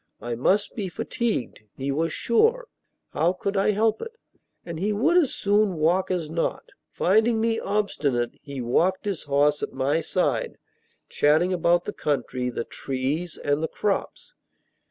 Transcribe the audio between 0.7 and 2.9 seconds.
be fatigued, he was sure,